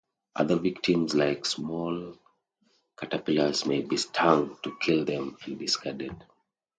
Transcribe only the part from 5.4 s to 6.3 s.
and discarded.